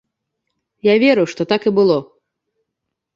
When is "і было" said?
1.71-1.97